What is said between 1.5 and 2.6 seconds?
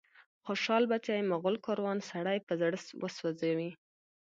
کاروان، سړی په